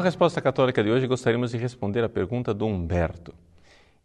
[0.00, 3.34] No Resposta Católica de hoje, gostaríamos de responder a pergunta do Humberto.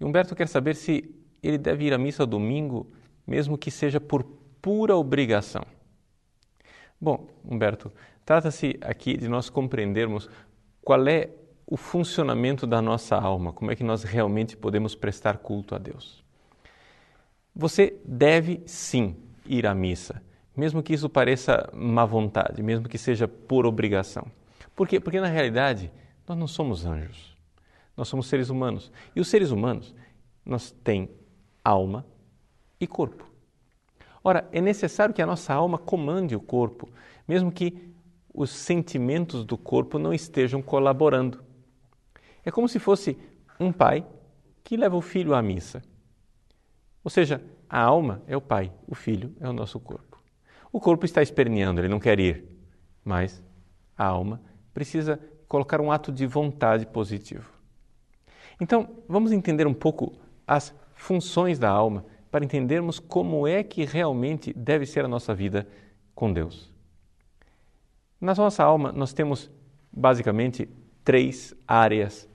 [0.00, 2.90] E Humberto quer saber se ele deve ir à missa domingo,
[3.26, 4.24] mesmo que seja por
[4.62, 5.66] pura obrigação.
[6.98, 7.92] Bom, Humberto,
[8.24, 10.30] trata-se aqui de nós compreendermos
[10.80, 11.28] qual é
[11.66, 16.24] o funcionamento da nossa alma, como é que nós realmente podemos prestar culto a Deus.
[17.54, 20.22] Você deve sim ir à missa,
[20.56, 24.26] mesmo que isso pareça má vontade, mesmo que seja por obrigação.
[24.74, 24.98] Por quê?
[24.98, 25.92] Porque na realidade
[26.26, 27.36] nós não somos anjos,
[27.96, 28.90] nós somos seres humanos.
[29.14, 29.94] E os seres humanos,
[30.44, 31.10] nós têm
[31.64, 32.06] alma
[32.80, 33.30] e corpo.
[34.24, 36.88] Ora, é necessário que a nossa alma comande o corpo,
[37.26, 37.92] mesmo que
[38.32, 41.42] os sentimentos do corpo não estejam colaborando.
[42.44, 43.18] É como se fosse
[43.58, 44.06] um pai
[44.64, 45.82] que leva o filho à missa.
[47.04, 50.22] Ou seja, a alma é o pai, o filho é o nosso corpo.
[50.72, 52.44] O corpo está esperneando, ele não quer ir,
[53.04, 53.42] mas
[53.96, 54.40] a alma
[54.72, 57.50] precisa colocar um ato de vontade positivo.
[58.60, 60.14] Então, vamos entender um pouco
[60.46, 65.66] as funções da alma para entendermos como é que realmente deve ser a nossa vida
[66.14, 66.72] com Deus.
[68.20, 69.50] Na nossa alma, nós temos
[69.92, 70.68] basicamente
[71.04, 72.28] três áreas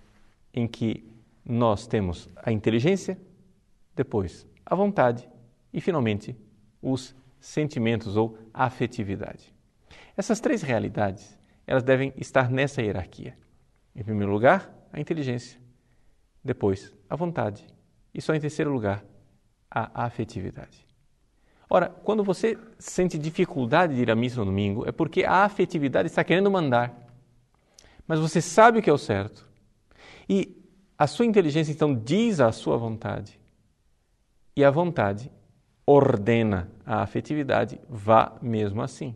[0.53, 1.09] em que
[1.45, 3.17] nós temos a inteligência,
[3.95, 5.27] depois a vontade
[5.71, 6.35] e, finalmente,
[6.81, 9.53] os sentimentos ou afetividade.
[10.15, 11.36] Essas três realidades,
[11.67, 13.37] elas devem estar nessa hierarquia.
[13.93, 15.59] Em primeiro lugar, a inteligência,
[16.43, 17.67] depois a vontade
[18.13, 19.05] e só em terceiro lugar,
[19.69, 20.87] a afetividade.
[21.69, 26.07] Ora, quando você sente dificuldade de ir à missa no domingo, é porque a afetividade
[26.07, 26.95] está querendo mandar.
[28.07, 29.47] Mas você sabe o que é o certo.
[30.29, 30.57] E
[30.97, 33.39] a sua inteligência então diz a sua vontade.
[34.55, 35.29] E a vontade
[35.85, 39.15] ordena a afetividade, vá mesmo assim.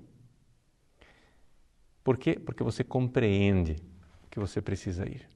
[2.04, 2.40] Por quê?
[2.40, 3.76] Porque você compreende
[4.30, 5.28] que você precisa ir.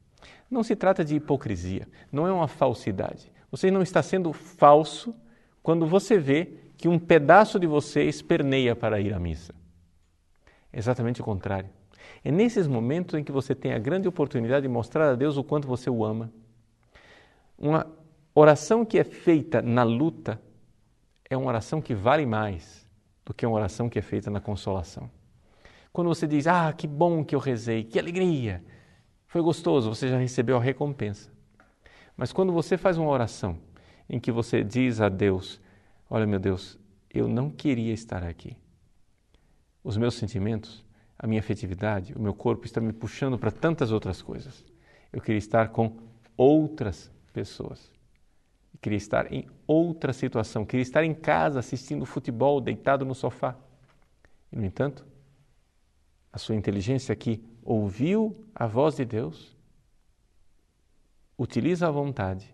[0.50, 3.32] Não se trata de hipocrisia, não é uma falsidade.
[3.52, 5.16] Você não está sendo falso
[5.62, 9.54] quando você vê que um pedaço de você esperneia para ir à missa.
[10.72, 11.70] É exatamente o contrário.
[12.24, 15.44] É nesses momentos em que você tem a grande oportunidade de mostrar a Deus o
[15.44, 16.32] quanto você o ama.
[17.58, 17.88] Uma
[18.34, 20.42] oração que é feita na luta
[21.30, 22.88] é uma oração que vale mais
[23.26, 25.10] do que uma oração que é feita na consolação.
[25.96, 28.62] Quando você diz, ah, que bom que eu rezei, que alegria,
[29.28, 31.32] foi gostoso, você já recebeu a recompensa.
[32.18, 33.58] Mas quando você faz uma oração
[34.10, 35.62] em que você diz a Deus:
[36.10, 36.78] Olha, meu Deus,
[37.10, 38.58] eu não queria estar aqui.
[39.82, 40.84] Os meus sentimentos,
[41.18, 44.66] a minha afetividade, o meu corpo está me puxando para tantas outras coisas.
[45.14, 45.96] Eu queria estar com
[46.36, 47.90] outras pessoas.
[48.74, 50.66] Eu queria estar em outra situação.
[50.66, 53.56] queria estar em casa assistindo futebol, deitado no sofá.
[54.52, 55.15] E, no entanto,
[56.36, 59.56] a sua inteligência aqui ouviu a voz de Deus
[61.38, 62.54] utiliza a vontade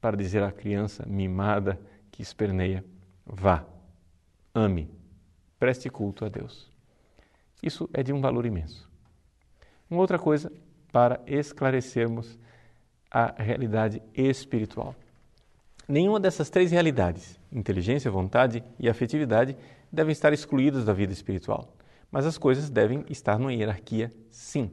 [0.00, 1.76] para dizer à criança mimada
[2.12, 2.84] que esperneia:
[3.26, 3.66] vá,
[4.54, 4.88] ame,
[5.58, 6.70] preste culto a Deus.
[7.60, 8.88] Isso é de um valor imenso.
[9.90, 10.52] Uma outra coisa
[10.92, 12.38] para esclarecermos
[13.10, 14.94] a realidade espiritual.
[15.88, 19.56] Nenhuma dessas três realidades, inteligência, vontade e afetividade,
[19.90, 21.76] devem estar excluídas da vida espiritual,
[22.10, 24.70] mas as coisas devem estar numa hierarquia, sim.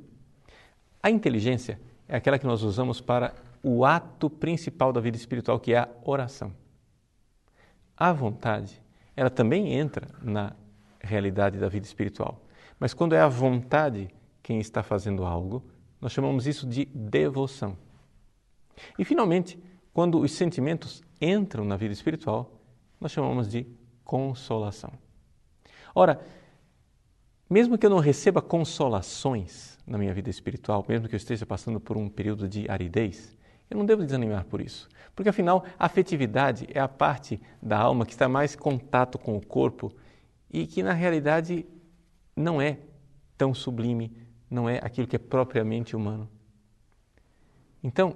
[1.02, 5.74] A inteligência é aquela que nós usamos para o ato principal da vida espiritual, que
[5.74, 6.54] é a oração.
[7.96, 8.82] A vontade,
[9.16, 10.54] ela também entra na
[11.00, 12.42] realidade da vida espiritual.
[12.80, 14.10] Mas quando é a vontade
[14.42, 15.64] quem está fazendo algo,
[16.02, 17.78] nós chamamos isso de devoção.
[19.00, 19.58] E finalmente,
[19.94, 22.60] quando os sentimentos entram na vida espiritual,
[23.00, 23.66] nós chamamos de
[24.04, 24.92] consolação.
[25.96, 26.20] Ora,
[27.54, 31.80] mesmo que eu não receba consolações na minha vida espiritual, mesmo que eu esteja passando
[31.80, 33.38] por um período de aridez,
[33.70, 34.90] eu não devo desanimar por isso.
[35.16, 39.38] Porque afinal, a afetividade é a parte da alma que está mais em contato com
[39.38, 39.94] o corpo
[40.52, 41.64] e que na realidade
[42.36, 42.80] não é
[43.38, 44.12] tão sublime,
[44.50, 46.28] não é aquilo que é propriamente humano.
[47.84, 48.16] Então,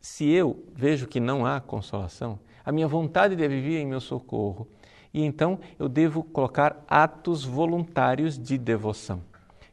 [0.00, 4.68] se eu vejo que não há consolação, a minha vontade deve vir em meu socorro
[5.12, 9.22] e então eu devo colocar atos voluntários de devoção,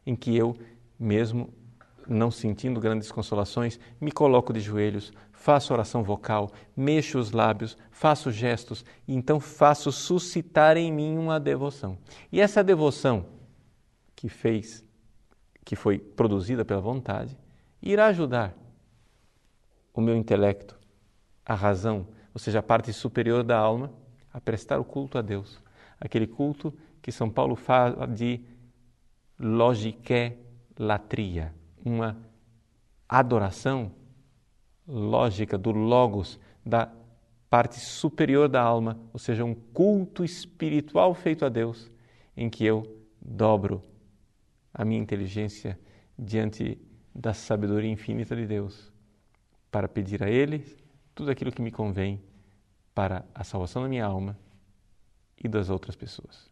[0.06, 0.56] em que eu,
[0.98, 1.52] mesmo
[2.06, 8.30] não sentindo grandes consolações, me coloco de joelhos, faço oração vocal, mexo os lábios, faço
[8.30, 11.96] gestos e então faço suscitar em mim uma devoção.
[12.30, 13.24] E essa devoção
[14.14, 14.84] que fez,
[15.64, 17.38] que foi produzida pela vontade,
[17.80, 18.54] irá ajudar
[19.94, 20.78] o meu intelecto,
[21.46, 23.90] a razão, ou seja, a parte superior da alma,
[24.32, 25.60] a prestar o culto a Deus.
[26.00, 26.72] Aquele culto
[27.02, 28.40] que São Paulo fala de
[29.38, 30.32] logique
[30.78, 31.54] latria,
[31.84, 32.16] uma
[33.08, 33.92] adoração
[34.86, 36.90] lógica do Logos, da
[37.48, 41.90] parte superior da alma, ou seja, um culto espiritual feito a Deus,
[42.36, 42.84] em que eu
[43.20, 43.82] dobro
[44.72, 45.78] a minha inteligência
[46.18, 46.78] diante
[47.14, 48.92] da sabedoria infinita de Deus,
[49.70, 50.64] para pedir a Ele
[51.14, 52.22] tudo aquilo que me convém
[52.94, 54.36] para a salvação da minha alma
[55.42, 56.49] e das outras pessoas.